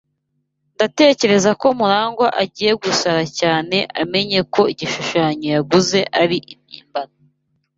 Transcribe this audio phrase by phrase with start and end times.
[0.75, 7.15] Ndatekereza ko MuragwA agiye gusara cyane amenye ko igishushanyo yaguze ari impimbano.